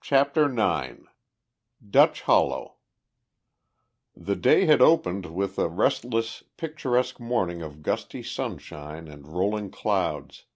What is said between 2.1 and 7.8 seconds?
HOLLOW The day had opened with a restless picturesque morning of